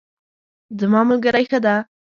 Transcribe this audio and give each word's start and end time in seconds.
زما 0.79 1.01
ملګری 1.09 1.45
ښه 1.51 1.59
ده 1.65 1.75